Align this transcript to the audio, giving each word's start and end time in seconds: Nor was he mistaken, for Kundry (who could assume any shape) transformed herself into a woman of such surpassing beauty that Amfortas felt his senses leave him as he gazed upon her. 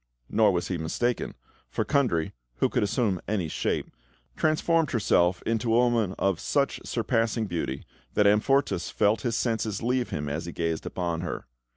Nor 0.31 0.51
was 0.51 0.69
he 0.69 0.79
mistaken, 0.79 1.35
for 1.69 1.85
Kundry 1.85 2.33
(who 2.55 2.69
could 2.69 2.81
assume 2.81 3.21
any 3.27 3.47
shape) 3.47 3.91
transformed 4.35 4.89
herself 4.89 5.43
into 5.45 5.71
a 5.75 5.77
woman 5.77 6.15
of 6.17 6.39
such 6.39 6.81
surpassing 6.83 7.45
beauty 7.45 7.85
that 8.15 8.25
Amfortas 8.25 8.89
felt 8.89 9.21
his 9.21 9.37
senses 9.37 9.83
leave 9.83 10.09
him 10.09 10.27
as 10.27 10.47
he 10.47 10.51
gazed 10.53 10.87
upon 10.87 11.21
her. 11.21 11.45